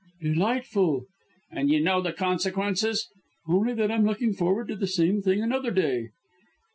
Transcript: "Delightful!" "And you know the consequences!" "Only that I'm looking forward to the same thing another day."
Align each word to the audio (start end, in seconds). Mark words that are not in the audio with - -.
"Delightful!" 0.19 1.05
"And 1.51 1.69
you 1.69 1.79
know 1.79 2.01
the 2.01 2.11
consequences!" 2.11 3.07
"Only 3.47 3.75
that 3.75 3.91
I'm 3.91 4.03
looking 4.03 4.33
forward 4.33 4.69
to 4.69 4.75
the 4.75 4.87
same 4.87 5.21
thing 5.21 5.43
another 5.43 5.69
day." 5.69 6.09